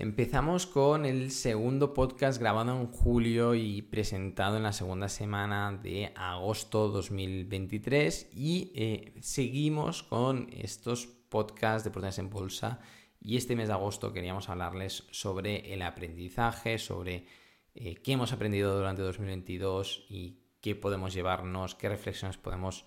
[0.00, 6.10] Empezamos con el segundo podcast grabado en julio y presentado en la segunda semana de
[6.16, 12.80] agosto 2023 y eh, seguimos con estos podcasts de oportunidades en bolsa
[13.20, 17.26] y este mes de agosto queríamos hablarles sobre el aprendizaje, sobre
[17.74, 22.86] eh, qué hemos aprendido durante 2022 y qué podemos llevarnos, qué reflexiones podemos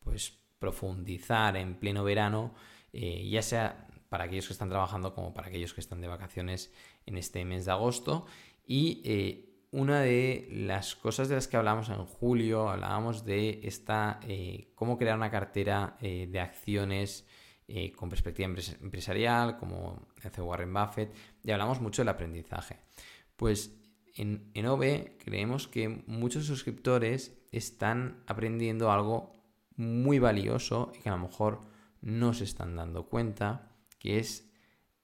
[0.00, 2.52] pues, profundizar en pleno verano,
[2.92, 6.72] eh, ya sea para aquellos que están trabajando como para aquellos que están de vacaciones
[7.06, 8.26] en este mes de agosto.
[8.66, 14.20] Y eh, una de las cosas de las que hablamos en julio, hablábamos de esta,
[14.26, 17.26] eh, cómo crear una cartera eh, de acciones
[17.96, 18.48] con perspectiva
[18.80, 22.78] empresarial, como hace Warren Buffett, y hablamos mucho del aprendizaje.
[23.36, 23.78] Pues
[24.14, 29.38] en, en OVE creemos que muchos suscriptores están aprendiendo algo
[29.76, 31.60] muy valioso y que a lo mejor
[32.00, 33.67] no se están dando cuenta
[33.98, 34.50] que es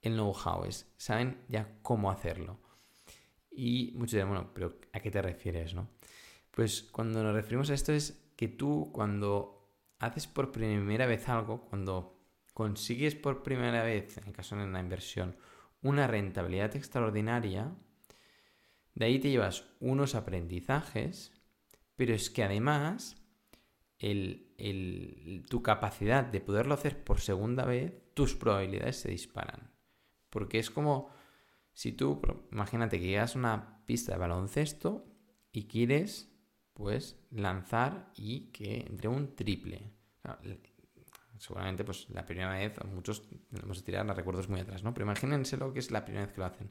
[0.03, 2.61] el know-how, es saben ya cómo hacerlo.
[3.51, 5.89] Y muchos dirán, bueno, pero ¿a qué te refieres, no?
[6.51, 11.63] Pues cuando nos referimos a esto es que tú cuando haces por primera vez algo,
[11.63, 12.21] cuando
[12.53, 15.37] consigues por primera vez, en el caso de la inversión,
[15.83, 17.75] una rentabilidad extraordinaria,
[18.95, 21.33] de ahí te llevas unos aprendizajes,
[21.97, 23.17] pero es que además
[25.49, 29.73] tu capacidad de poderlo hacer por segunda vez, tus probabilidades se disparan.
[30.31, 31.11] Porque es como
[31.73, 32.21] si tú,
[32.53, 35.05] imagínate que llegas a una pista de baloncesto
[35.53, 36.33] y quieres,
[36.73, 39.93] pues, lanzar y que entre un triple.
[41.39, 44.95] seguramente, pues, la primera vez, muchos tenemos que tirar los recuerdos muy atrás, ¿no?
[44.95, 46.71] Pero imagínense lo que es la primera vez que lo hacen.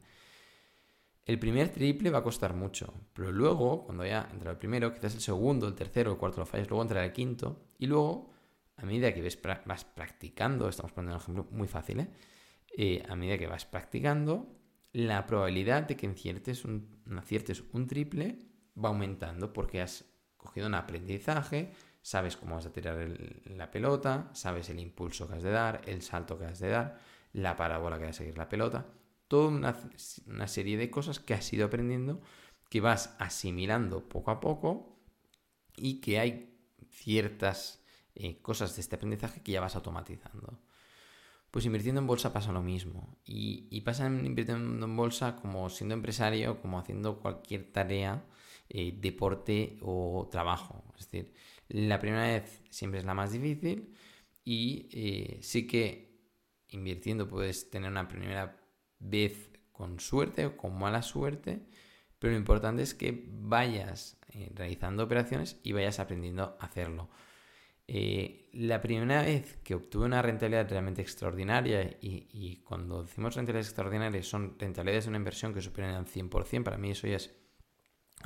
[1.26, 5.14] El primer triple va a costar mucho, pero luego, cuando ya entra el primero, quizás
[5.14, 8.33] el segundo, el tercero, el cuarto lo fallas, luego entra el quinto, y luego,
[8.76, 9.22] a medida que
[9.66, 12.08] vas practicando, estamos poniendo un ejemplo muy fácil, ¿eh?
[12.76, 13.02] ¿eh?
[13.08, 14.48] a medida que vas practicando,
[14.92, 18.38] la probabilidad de que aciertes un, aciertes un triple
[18.82, 20.04] va aumentando porque has
[20.36, 23.08] cogido un aprendizaje, sabes cómo vas a tirar
[23.44, 26.98] la pelota, sabes el impulso que has de dar, el salto que has de dar,
[27.32, 28.86] la parábola que vas a seguir la pelota
[29.28, 32.20] toda una, serie de cosas que has ido aprendiendo,
[32.68, 34.98] que vas asimilando poco a poco
[35.76, 36.56] y que hay
[36.90, 37.83] ciertas
[38.16, 40.60] eh, cosas de este aprendizaje que ya vas automatizando.
[41.50, 43.18] Pues invirtiendo en bolsa pasa lo mismo.
[43.24, 48.24] Y, pasa invirtiendo en bolsa como siendo empresario, como haciendo cualquier tarea,
[48.68, 50.84] eh, deporte o trabajo.
[50.98, 51.34] Es decir,
[51.68, 53.94] la primera vez siempre es la más difícil
[54.44, 56.14] y eh, sí que
[56.68, 58.60] invirtiendo puedes tener una primera
[58.98, 61.66] vez con suerte o con mala suerte,
[62.18, 64.18] pero lo importante es que vayas
[64.54, 67.08] realizando operaciones y vayas aprendiendo a hacerlo.
[67.86, 74.26] Eh, la primera vez que obtuve una rentabilidad realmente extraordinaria, y, cuando decimos rentabilidades extraordinarias
[74.26, 77.30] son rentabilidades de una inversión que superan el 100%, para mí eso ya es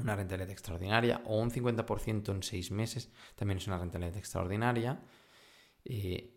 [0.00, 5.00] una rentabilidad extraordinaria, o un 50% en seis meses también es una rentabilidad extraordinaria.
[5.84, 6.34] Eh,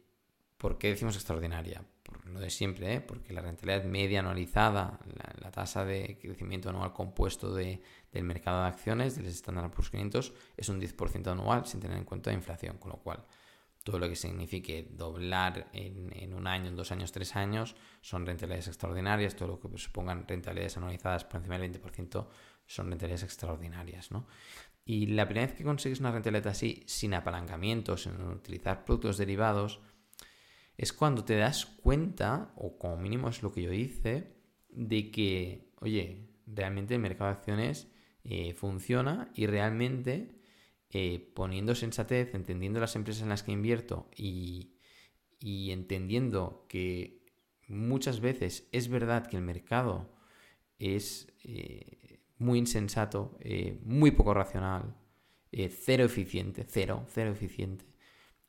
[0.57, 1.83] ¿Por qué decimos extraordinaria?
[2.11, 3.01] Por lo de siempre, ¿eh?
[3.01, 4.99] porque la rentabilidad media anualizada,
[5.41, 7.79] la, tasa de crecimiento anual compuesto del
[8.23, 12.29] mercado de acciones del Standard Poor's 500 es un 10% anual sin tener en cuenta
[12.29, 13.25] la inflación, con lo cual
[13.83, 18.67] todo lo que signifique doblar en, un año, en dos años, tres años son rentabilidades
[18.67, 22.27] extraordinarias, todo lo que supongan rentabilidades anualizadas por encima del 20%
[22.67, 24.11] son rentabilidades extraordinarias.
[24.11, 24.27] ¿no?
[24.85, 29.79] Y la primera vez que consigues una rentabilidad así, sin apalancamiento, sin utilizar productos derivados,
[30.81, 34.33] es cuando te das cuenta, o como mínimo es lo que yo hice,
[34.71, 37.87] de que, oye, realmente el mercado de acciones
[38.23, 40.41] eh, funciona y realmente
[40.89, 44.73] eh, poniendo sensatez, entendiendo las empresas en las que invierto y,
[45.39, 47.27] entendiendo que
[47.67, 50.15] muchas veces es verdad que el mercado
[50.79, 53.37] es eh, muy insensato,
[53.83, 54.95] muy poco racional,
[55.51, 57.90] cero eficiente, cero, cero eficiente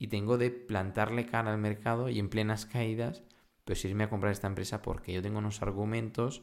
[0.03, 3.23] y tengo de plantarle cara al mercado y en plenas caídas,
[3.65, 6.43] pues irme a comprar esta empresa porque yo tengo unos argumentos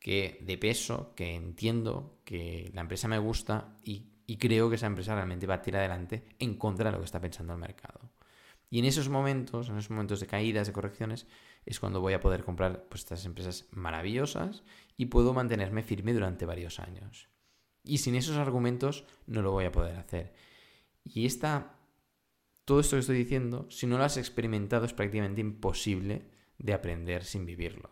[0.00, 4.08] que de peso, que entiendo, que la empresa me gusta y,
[4.38, 7.20] creo que esa empresa realmente va a tirar adelante en contra de lo que está
[7.20, 8.00] pensando el mercado.
[8.68, 11.28] Y en esos momentos, en esos momentos de caídas, de correcciones,
[11.66, 14.64] es cuando voy a poder comprar pues, estas empresas maravillosas
[14.96, 17.28] y puedo mantenerme firme durante varios años.
[17.84, 20.34] Y sin esos argumentos no lo voy a poder hacer.
[21.04, 21.77] Y esta
[22.68, 26.26] todo esto que estoy diciendo, si no lo has experimentado, es prácticamente imposible
[26.58, 27.90] de aprender sin vivirlo.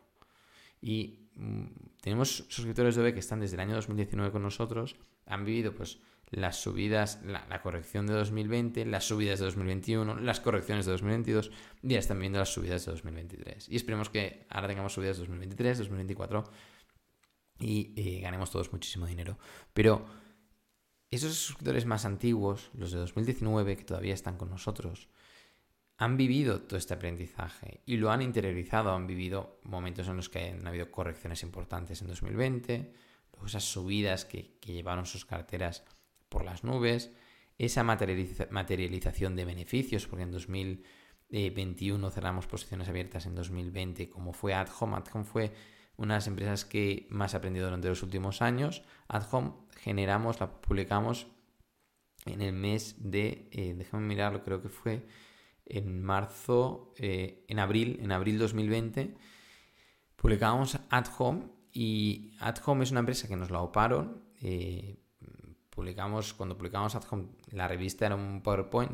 [0.83, 1.65] Y mm,
[2.03, 5.99] tenemos suscriptores de OVE que están desde el año 2019 con nosotros, han vivido pues
[6.29, 11.51] las subidas, la, corrección de 2020, las subidas de 2021, las correcciones de 2022
[11.83, 13.71] y ya están viendo las subidas de 2023.
[13.71, 16.45] Y esperemos que ahora tengamos subidas de 2023, 2024
[17.61, 19.39] y eh, ganemos todos muchísimo dinero.
[19.73, 20.05] Pero
[21.11, 25.09] esos suscriptores más antiguos, los de 2019, que todavía están con nosotros,
[25.99, 30.51] han vivido todo este aprendizaje y lo han interiorizado, han vivido momentos en los que
[30.51, 32.93] han habido correcciones importantes en 2020,
[33.33, 35.85] luego esas subidas que, llevaron sus carteras
[36.29, 37.13] por las nubes,
[37.57, 44.97] esa materialización de beneficios, porque en 2021 cerramos posiciones abiertas en 2020, como fue AdHome.
[44.97, 45.55] AdHome fue
[45.97, 48.83] una de las empresas que más ha aprendido durante los últimos años.
[49.09, 51.27] AdHome generamos, la publicamos
[52.25, 55.07] en el mes de, eh, mirarlo, creo que fue
[55.65, 59.15] en marzo, eh, en abril, en abril 2020,
[60.17, 64.23] publicábamos At Home y At Home es una empresa que nos la oparon.
[64.41, 64.97] Eh,
[65.71, 68.93] publicamos, cuando publicamos At Home, la revista era un PowerPoint,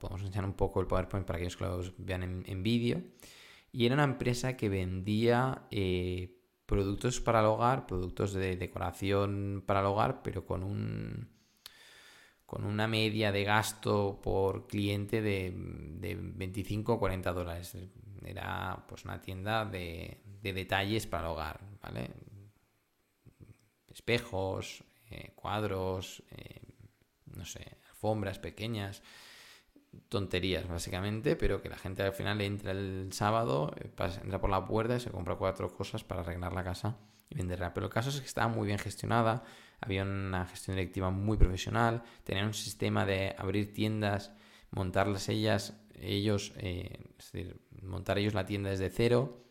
[0.00, 3.02] podemos enseñar un poco el PowerPoint para que aquellos que lo vean en, vídeo.
[3.70, 9.80] Y era una empresa que vendía eh, productos para el hogar, productos de decoración para
[9.80, 11.34] el hogar, pero con un
[12.46, 17.76] con una media de gasto por cliente de, 25 o 40 dólares.
[18.24, 22.10] Era pues una tienda de, detalles para el hogar, ¿vale?
[23.88, 26.60] Espejos, eh, cuadros, eh,
[27.26, 29.02] no sé, alfombras pequeñas,
[30.08, 33.90] tonterías básicamente, pero que la gente al final entra el sábado, eh,
[34.22, 36.96] entra por la puerta y se compra cuatro cosas para arreglar la casa
[37.28, 37.74] y venderla.
[37.74, 39.44] Pero el caso es que estaba muy bien gestionada,
[39.80, 44.32] había una gestión directiva muy profesional, tenían un sistema de abrir tiendas,
[44.70, 49.44] montarlas ellas, ellos, eh, es decir, montar ellos la tienda desde cero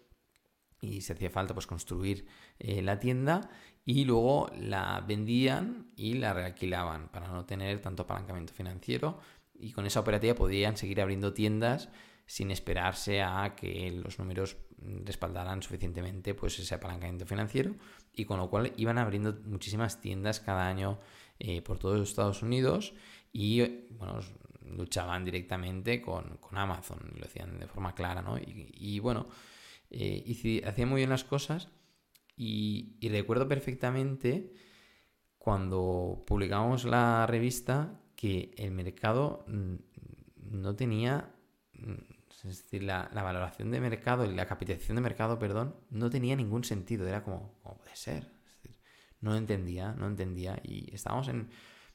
[0.82, 2.26] y si hacía falta pues construir
[2.60, 3.50] eh, la tienda
[3.86, 9.20] y luego la vendían y la realquilaban para no tener tanto apalancamiento financiero
[9.54, 11.90] y con esa operativa podían seguir abriendo tiendas
[12.26, 14.58] sin esperarse a que los números
[15.04, 17.76] respaldaran suficientemente pues ese apalancamiento financiero
[18.12, 21.00] y con lo cual iban abriendo muchísimas tiendas cada año
[21.40, 22.94] eh, por todos los Estados Unidos
[23.32, 24.20] y bueno
[24.66, 28.38] luchaban directamente con, Amazon lo hacían de forma clara ¿no?
[28.38, 29.28] y, bueno
[29.90, 31.70] eh, hacían muy bien las cosas
[32.36, 34.54] y, y recuerdo perfectamente
[35.38, 41.34] cuando publicamos la revista que el mercado no tenía
[42.44, 46.66] es decir, la, valoración de mercado y la capitalización de mercado, perdón, no tenía ningún
[46.66, 47.08] sentido.
[47.08, 48.32] Era como, ¿cómo puede ser?
[48.66, 48.72] Es
[49.22, 50.60] no entendía, no entendía.
[50.62, 51.50] Y estábamos en,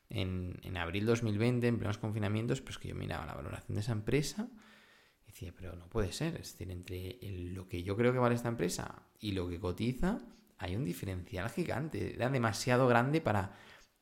[0.08, 3.92] en, en abril 2020, en plenos confinamientos, pues que yo miraba la valoración de esa
[3.92, 4.48] empresa
[5.26, 6.36] y decía, pero no puede ser.
[6.36, 7.18] Es decir, entre
[7.52, 10.20] lo que yo creo que vale esta empresa y lo que cotiza,
[10.56, 12.14] hay un diferencial gigante.
[12.14, 13.54] Era demasiado grande para,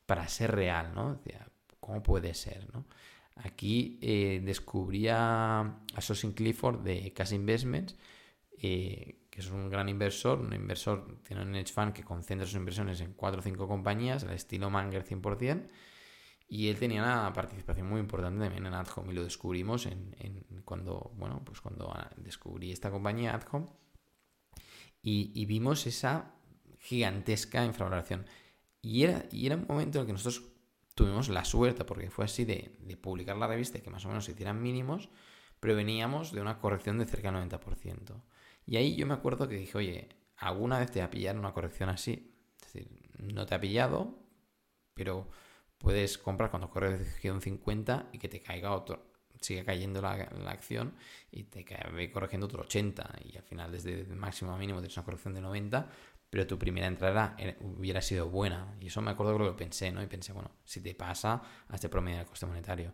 [0.05, 1.15] para ser real, ¿no?
[1.15, 1.45] Decía,
[1.87, 2.85] ¿cómo puede ser, no?
[3.37, 7.95] Aquí eh, descubría a Sosin Clifford de Cash Investments,
[8.61, 12.55] eh, que es un gran inversor, un inversor, tiene un hedge fund que concentra sus
[12.57, 15.67] inversiones en 4 o 5 compañías, al estilo Manger 100%,
[16.49, 20.13] y él tenía una participación muy importante también en Adhom y lo descubrimos en,
[20.65, 23.67] cuando, bueno, pues cuando descubrí esta compañía Adhom
[25.01, 26.33] y, y vimos esa
[26.79, 28.25] gigantesca infravaloración.
[28.81, 30.56] Y era, y era un momento en el que nosotros
[30.97, 34.25] tuvimos la suerte, porque fue así, de, publicar la revista y que más o menos
[34.25, 35.09] se hicieran mínimos,
[35.59, 38.19] pero veníamos de una corrección de cerca del 90%.
[38.65, 41.53] Y ahí yo me acuerdo que dije, oye, ¿alguna vez te va a pillar una
[41.53, 42.35] corrección así?
[42.59, 44.17] Es decir, no te ha pillado,
[44.95, 45.29] pero
[45.77, 50.13] puedes comprar cuando corre de un 50 y que te caiga otro, sigue cayendo la,
[50.47, 50.95] acción
[51.31, 55.05] y te cae corrigiendo otro 80 y al final desde máximo a mínimo tienes una
[55.05, 55.89] corrección de 90,
[56.29, 58.75] pero tu primera entrada hubiera sido buena.
[58.81, 60.01] Y eso me acuerdo que lo pensé, ¿no?
[60.03, 62.93] Y pensé, bueno, si te pasa, a este promedio del coste monetario.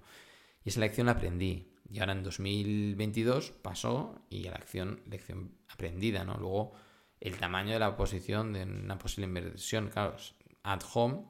[0.64, 1.74] Y esa lección la aprendí.
[1.90, 6.38] Y ahora en 2022 pasó y la acción, lección aprendida, ¿no?
[6.38, 6.74] Luego,
[7.20, 10.16] el tamaño de la posición de una posible inversión, claro,
[10.64, 11.26] at home,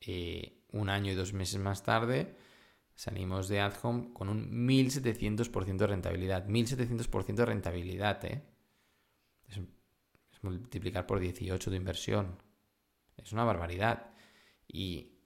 [0.00, 2.36] eh, un año y dos meses más tarde,
[2.94, 6.46] salimos de at home con un 1700% de rentabilidad.
[6.46, 8.42] 1700% de rentabilidad, ¿eh?
[9.48, 9.58] Es
[10.44, 12.42] multiplicar por 18 de inversión.
[13.16, 14.12] Es una barbaridad.
[14.68, 15.18] Y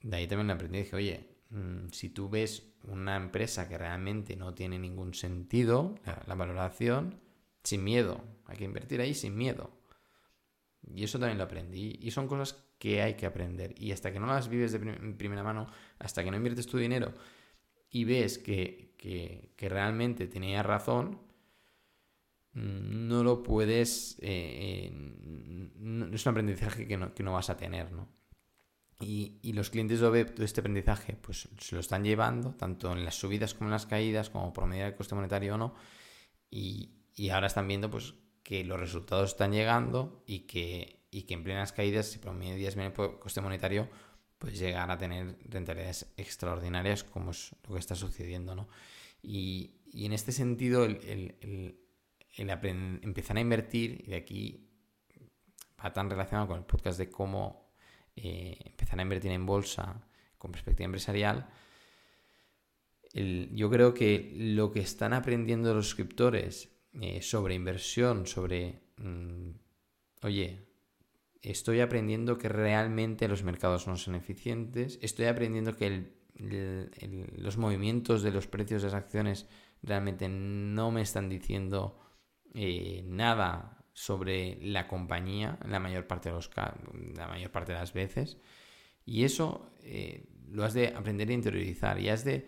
[0.00, 0.78] de ahí también aprendí.
[0.78, 6.34] Dije, oye, mm, si tú ves una empresa que realmente no tiene ningún sentido, la,
[6.34, 7.20] valoración,
[7.62, 8.22] sin miedo.
[8.46, 9.70] Hay que invertir ahí sin miedo.
[10.94, 11.98] Y eso también lo aprendí.
[12.00, 13.74] Y son cosas que hay que aprender.
[13.78, 14.80] Y hasta que no las vives de
[15.14, 15.68] primera mano,
[15.98, 17.12] hasta que no inviertes tu dinero
[17.92, 21.18] y ves que, que, que realmente tenía razón,
[22.54, 24.16] no lo puedes...
[24.20, 28.08] Eh, no, es un aprendizaje que no, vas a tener, ¿no?
[29.00, 33.04] Y, los clientes de OB, todo este aprendizaje, pues se lo están llevando, tanto en
[33.04, 35.74] las subidas como en las caídas, como por medida del coste monetario o no.
[36.50, 36.90] Y,
[37.30, 41.72] ahora están viendo pues que los resultados están llegando y que, y que en plenas
[41.72, 43.88] caídas, si promedias bien el coste monetario,
[44.38, 48.68] pues llegar a tener rentabilidades extraordinarias como es lo que está sucediendo, ¿no?
[49.22, 51.76] Y, en este sentido, el,
[52.36, 54.68] empezar a invertir, y de aquí
[55.82, 57.72] va tan relacionado con el podcast de cómo
[58.16, 60.06] eh, empezar a invertir en bolsa
[60.38, 61.48] con perspectiva empresarial,
[63.14, 66.70] yo creo que lo que están aprendiendo los suscriptores
[67.00, 69.50] eh, sobre inversión, sobre, mm,
[70.22, 70.66] oye,
[71.42, 76.22] estoy aprendiendo que realmente los mercados no son eficientes, estoy aprendiendo que
[77.36, 79.46] los movimientos de los precios de las acciones
[79.82, 81.98] realmente no me están diciendo
[82.54, 86.50] eh, nada sobre la compañía la mayor parte de los
[87.14, 88.38] la mayor parte de las veces.
[89.04, 92.46] Y eso eh, lo has de aprender a interiorizar y has de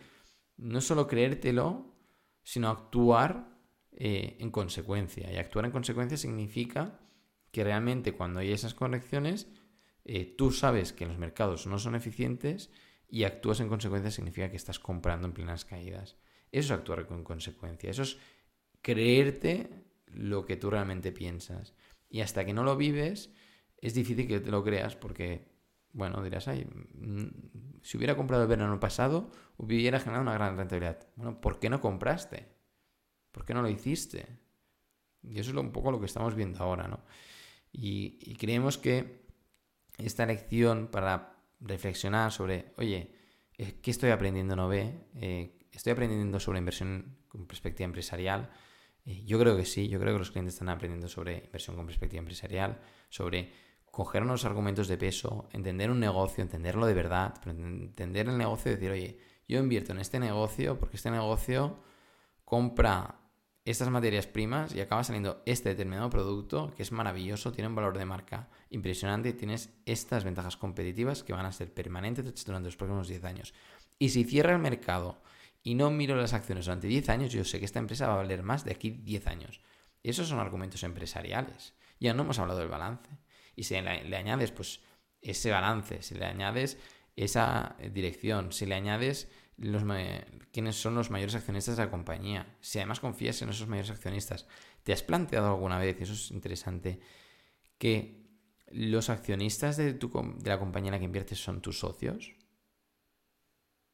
[0.57, 1.95] no solo creértelo
[2.43, 3.59] sino actuar
[3.93, 5.33] eh, en consecuencia.
[5.33, 7.01] Y actuar en consecuencia significa
[7.51, 9.49] que realmente cuando hay esas correcciones,
[10.37, 12.71] tú sabes que los mercados no son eficientes
[13.09, 16.17] y actúas en consecuencia significa que estás comprando en plenas caídas.
[16.53, 18.19] Eso es actuar con consecuencia, eso es
[18.83, 19.71] creerte
[20.15, 21.75] lo que tú realmente piensas.
[22.09, 23.33] Y hasta que no lo vives,
[23.79, 25.49] es difícil que te lo creas porque,
[25.93, 31.07] bueno, dirás, ay, mm, si hubiera comprado el verano pasado, hubiera generado una gran rentabilidad.
[31.17, 32.49] Bueno, ¿por qué no compraste?
[33.31, 34.27] ¿Por qué no lo hiciste?
[35.23, 37.01] Y eso es un poco lo que estamos viendo ahora, ¿no?
[37.73, 39.25] Y, creemos que
[39.99, 43.11] esta lección para reflexionar sobre, oye,
[43.57, 45.09] ¿qué estoy aprendiendo no ve?
[45.17, 48.51] Eh, ¿Estoy aprendiendo sobre inversión con perspectiva empresarial?
[49.05, 51.87] Eh, yo creo que sí, yo creo que los clientes están aprendiendo sobre inversión con
[51.87, 53.53] perspectiva empresarial, sobre
[53.91, 58.75] coger unos argumentos de peso, entender un negocio, entenderlo de verdad, entender el negocio y
[58.75, 61.79] decir, oye, yo invierto en este negocio porque este negocio
[62.45, 63.21] compra
[63.65, 67.97] estas materias primas y acaba saliendo este determinado producto que es maravilloso, tiene un valor
[67.97, 72.77] de marca impresionante y tienes estas ventajas competitivas que van a ser permanentes durante los
[72.77, 73.55] próximos 10 años.
[73.99, 75.23] Y si cierra el mercado
[75.67, 78.17] y no miro las acciones durante 10 años, yo sé que esta empresa va a
[78.19, 79.61] valer más de aquí 10 años.
[80.03, 81.73] esos son argumentos empresariales.
[81.99, 83.09] Ya no hemos hablado del balance.
[83.57, 84.83] Y si le, añades pues
[85.23, 86.77] ese balance, si le añades
[87.17, 89.85] esa dirección, si le añades los,
[90.53, 94.47] quiénes son los mayores accionistas de la compañía, si además confías en esos mayores accionistas.
[94.83, 97.01] ¿Te has planteado alguna vez, y eso es interesante,
[97.79, 98.29] que
[98.69, 102.35] los accionistas de, tu, de la compañía en la que inviertes son tus socios?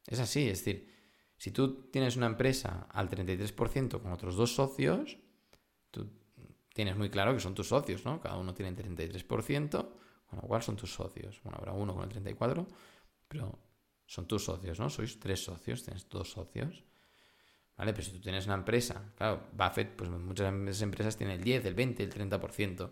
[0.09, 1.00] Es así, es decir,
[1.41, 5.17] si tú tienes una empresa al 33% con otros dos socios,
[5.91, 6.07] tú
[6.75, 8.21] tienes muy claro que son tus socios, ¿no?
[8.21, 9.71] Cada uno tiene el 33%,
[10.27, 11.41] con lo cual son tus socios.
[11.43, 12.67] Bueno, habrá uno con el 34%,
[13.27, 13.59] pero
[14.05, 14.91] son tus socios, ¿no?
[14.91, 16.85] Sois tres socios, tienes dos socios.
[17.75, 17.95] ¿Vale?
[17.95, 21.75] Pero si tú tienes una empresa, claro, Buffett, pues muchas empresas tienen el 10, el
[21.75, 22.91] 20, el 30%.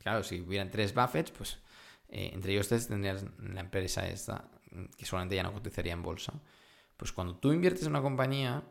[0.00, 1.58] Claro, si hubieran tres Buffets, pues
[2.10, 4.50] eh, entre ellos tres tendrías la empresa esta,
[4.98, 6.34] que solamente ya no cotizaría en bolsa.
[7.02, 8.62] Pues cuando tú inviertes en una compañía,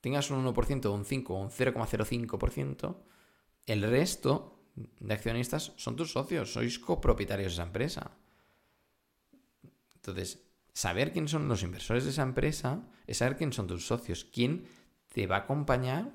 [0.00, 2.96] tengas un 1%, un 5 o un 0,05%,
[3.66, 8.12] el resto de accionistas son tus socios, sois copropietarios de esa empresa.
[9.96, 14.24] Entonces, saber quién son los inversores de esa empresa es saber quién son tus socios,
[14.24, 14.66] quién
[15.12, 16.14] te va a acompañar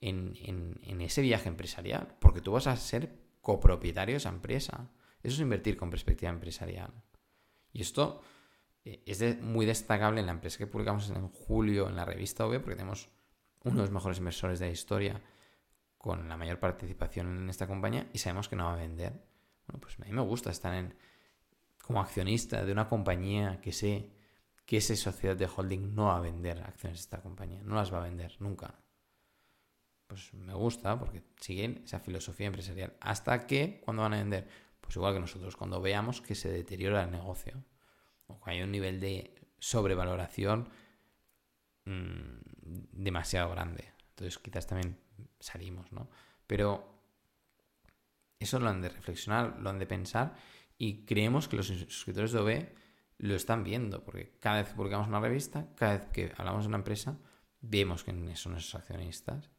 [0.00, 4.88] en, ese viaje empresarial, porque tú vas a ser copropietario de esa empresa.
[5.24, 6.92] Eso es invertir con perspectiva empresarial.
[7.72, 8.22] Y esto
[8.84, 12.60] eh, es muy destacable en la empresa que publicamos en julio en la revista OV,
[12.60, 13.08] porque tenemos
[13.64, 15.22] uno de los mejores inversores de la historia
[15.98, 19.12] con la mayor participación en esta compañía y sabemos que no va a vender.
[19.68, 20.96] Bueno, pues a mí me gusta estar en,
[21.80, 24.10] como accionista de una compañía que sé
[24.66, 27.92] que esa sociedad de holding no va a vender acciones de esta compañía, no las
[27.92, 28.74] va a vender nunca.
[30.08, 32.96] Pues me gusta porque siguen esa filosofía empresarial.
[33.00, 34.48] ¿Hasta que cuando van a vender?
[34.80, 37.62] Pues igual que nosotros, cuando veamos que se deteriora el negocio
[38.26, 40.68] o hay un nivel de sobrevaloración
[41.84, 42.38] mmm,
[42.92, 43.92] demasiado grande.
[44.10, 44.98] Entonces quizás también
[45.40, 46.08] salimos, ¿no?
[46.46, 46.92] Pero
[48.38, 50.34] eso lo han de reflexionar, lo han de pensar
[50.78, 52.68] y creemos que los suscriptores de OB
[53.18, 56.68] lo están viendo, porque cada vez que publicamos una revista, cada vez que hablamos de
[56.68, 57.18] una empresa,
[57.60, 59.50] vemos quiénes son esos accionistas.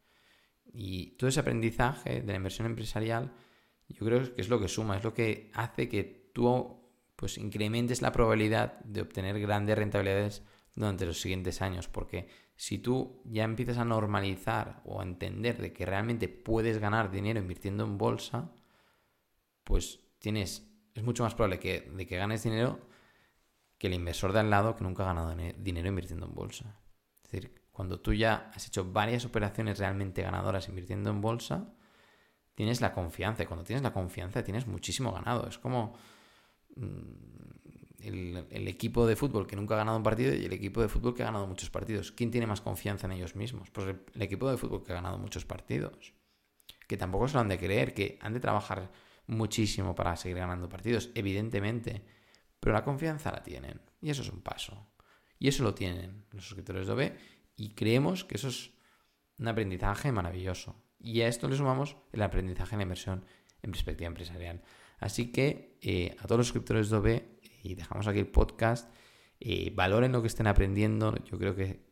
[0.65, 3.33] Y todo ese aprendizaje de la inversión empresarial,
[3.87, 6.82] yo creo que es lo que suma, es lo que hace que tú
[7.23, 10.43] pues incrementes la probabilidad de obtener grandes rentabilidades
[10.75, 12.27] durante los siguientes años, porque
[12.57, 17.39] si tú ya empiezas a normalizar o a entender de que realmente puedes ganar dinero
[17.39, 18.51] invirtiendo en bolsa,
[19.63, 22.81] pues tienes es mucho más probable que, de que ganes dinero
[23.77, 26.77] que el inversor de al lado que nunca ha ganado dinero invirtiendo en bolsa.
[27.23, 31.73] Es decir, cuando tú ya has hecho varias operaciones realmente ganadoras invirtiendo en bolsa,
[32.53, 33.43] tienes la confianza.
[33.43, 35.47] Y cuando tienes la confianza, tienes muchísimo ganado.
[35.47, 35.95] Es como
[36.75, 37.33] mm,
[38.03, 41.13] el, equipo de fútbol que nunca ha ganado un partido y el equipo de fútbol
[41.13, 42.11] que ha ganado muchos partidos.
[42.11, 43.69] ¿Quién tiene más confianza en ellos mismos?
[43.69, 46.13] Pues el, equipo de fútbol que ha ganado muchos partidos.
[46.87, 48.91] Que tampoco se lo han de creer, que han de trabajar
[49.27, 52.03] muchísimo para seguir ganando partidos, evidentemente.
[52.59, 53.81] Pero la confianza la tienen.
[54.01, 54.87] Y eso es un paso.
[55.39, 57.11] Y eso lo tienen los suscriptores de OB.
[57.55, 58.71] Y creemos que eso es
[59.39, 60.75] un aprendizaje maravilloso.
[60.99, 63.25] Y a esto le sumamos el aprendizaje en la inversión
[63.61, 64.61] en perspectiva empresarial.
[64.99, 67.21] Así que eh, a todos los suscriptores de OB,
[67.63, 68.93] y dejamos aquí el podcast,
[69.39, 71.15] eh, valoren lo que estén aprendiendo.
[71.25, 71.91] Yo creo que,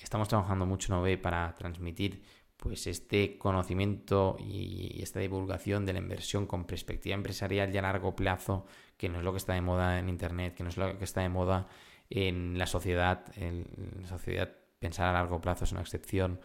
[0.00, 2.22] estamos trabajando mucho en OB para transmitir
[2.56, 8.14] pues este conocimiento y esta divulgación de la inversión con perspectiva empresarial y a largo
[8.16, 10.98] plazo, que no es lo que está de moda en Internet, que no es lo
[10.98, 11.68] que está de moda
[12.10, 13.24] en la sociedad.
[13.36, 13.66] En
[14.00, 16.40] la sociedad pensar a largo plazo es una excepción.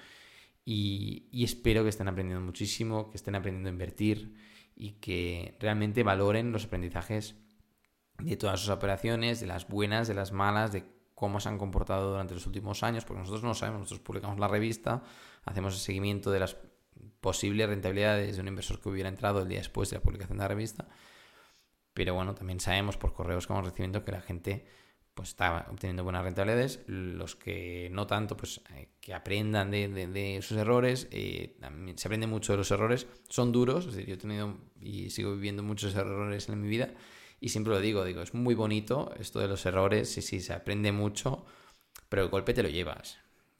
[0.66, 4.36] Y, espero que estén aprendiendo muchísimo, que estén aprendiendo a invertir
[4.76, 7.36] y que realmente valoren los aprendizajes
[8.20, 12.12] de todas sus operaciones, de las buenas, de las malas, de cómo se han comportado
[12.12, 15.04] durante los últimos años, porque nosotros no sabemos, nosotros publicamos la revista,
[15.46, 16.58] hacemos el seguimiento de las
[17.22, 20.44] posibles rentabilidades de un inversor que hubiera entrado el día después de la publicación de
[20.44, 20.88] la revista,
[21.94, 24.66] pero bueno, también sabemos por correos que vamos recibiendo que la gente
[25.14, 30.58] pues está obteniendo buenas rentabilidades, los que no tanto, pues eh, que aprendan de, sus
[30.58, 34.18] errores, eh, también se aprende mucho de los errores, son duros, es decir, yo he
[34.18, 36.94] tenido y sigo viviendo muchos errores en mi vida,
[37.40, 40.54] y siempre lo digo, digo, es muy bonito esto de los errores, sí, sí, se
[40.54, 41.46] aprende mucho,
[42.10, 43.18] pero el golpe te lo llevas.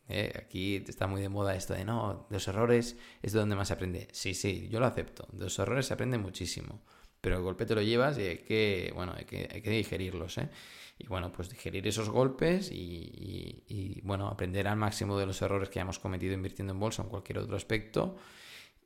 [0.08, 0.32] ¿eh?
[0.38, 3.68] Aquí está muy de moda esto de no, de los errores es de donde más
[3.68, 4.08] se aprende.
[4.12, 5.28] Sí, sí, yo lo acepto.
[5.32, 6.82] De los errores se aprende muchísimo.
[7.22, 10.38] Pero el golpe te lo llevas y hay que, bueno, hay que, hay que digerirlos,
[10.38, 10.50] ¿eh?
[10.98, 15.80] Y bueno, pues digerir esos golpes y, bueno, aprender al máximo de los errores que
[15.80, 18.16] hayamos cometido invirtiendo en bolsa o en cualquier otro aspecto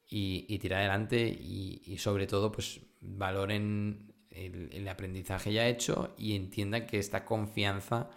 [0.09, 6.97] y, tirar adelante y, sobre todo, pues valoren el, aprendizaje ya hecho y entiendan que
[6.97, 8.09] esta confianza,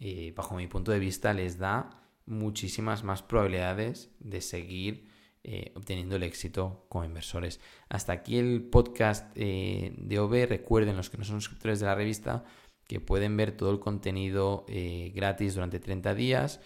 [0.00, 1.90] eh, bajo mi punto de vista, les da
[2.24, 5.08] muchísimas más probabilidades de seguir
[5.48, 7.60] eh, obteniendo el éxito como inversores.
[7.88, 10.48] Hasta aquí el podcast eh, de OB.
[10.48, 12.44] Recuerden los que no son suscriptores de la revista
[12.86, 14.64] que pueden ver todo el contenido
[15.14, 16.60] gratis durante 30 días.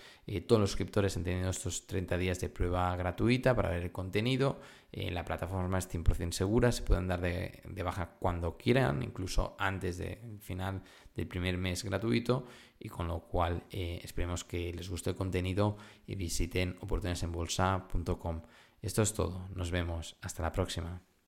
[0.46, 4.60] todos los suscriptores han tenido estos 30 días de prueba gratuita para ver el contenido
[4.92, 10.40] la plataforma es 100% segura, se pueden dar de, baja cuando quieran, incluso antes del
[10.40, 10.82] final
[11.14, 12.46] del primer mes gratuito,
[12.78, 18.42] y con lo cual eh, esperemos que les guste el contenido y visiten oportunidadesenbolsa.com.
[18.82, 21.09] Esto es todo, nos vemos, hasta la próxima.